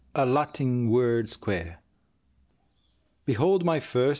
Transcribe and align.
A 0.15 0.25
LATIN 0.25 0.89
WORD 0.89 1.29
SQUARE. 1.29 1.77
Behold 3.23 3.63
my 3.63 3.79
first! 3.79 4.09